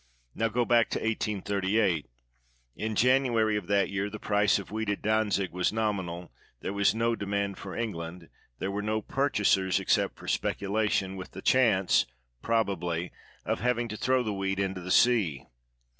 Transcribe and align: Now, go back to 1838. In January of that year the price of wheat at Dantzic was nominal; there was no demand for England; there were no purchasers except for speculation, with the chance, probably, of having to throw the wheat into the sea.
Now, 0.33 0.47
go 0.47 0.65
back 0.65 0.89
to 0.89 0.97
1838. 0.99 2.07
In 2.75 2.95
January 2.95 3.55
of 3.55 3.67
that 3.67 3.91
year 3.91 4.09
the 4.09 4.17
price 4.17 4.57
of 4.57 4.71
wheat 4.71 4.89
at 4.89 5.03
Dantzic 5.03 5.51
was 5.51 5.71
nominal; 5.71 6.31
there 6.61 6.73
was 6.73 6.95
no 6.95 7.15
demand 7.15 7.59
for 7.59 7.75
England; 7.75 8.27
there 8.57 8.71
were 8.71 8.81
no 8.81 9.03
purchasers 9.03 9.79
except 9.79 10.15
for 10.17 10.27
speculation, 10.27 11.17
with 11.17 11.33
the 11.33 11.41
chance, 11.43 12.07
probably, 12.41 13.11
of 13.45 13.59
having 13.59 13.87
to 13.89 13.95
throw 13.95 14.23
the 14.23 14.33
wheat 14.33 14.57
into 14.57 14.81
the 14.81 14.89
sea. 14.89 15.45